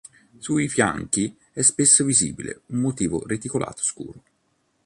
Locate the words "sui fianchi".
0.39-1.37